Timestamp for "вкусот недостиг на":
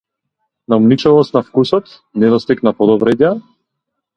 1.49-2.75